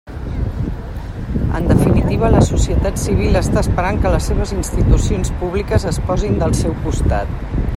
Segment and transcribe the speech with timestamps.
[1.59, 6.57] En definitiva, la societat civil està esperant que les seves institucions públiques es posin del
[6.63, 7.47] seu costat.